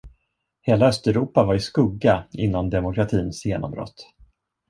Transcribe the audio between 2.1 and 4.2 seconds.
innan demokratins genombrott.